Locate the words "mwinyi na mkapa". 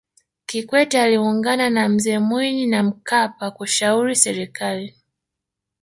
2.19-3.51